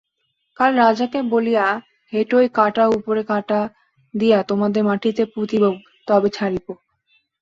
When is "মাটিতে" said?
4.83-5.23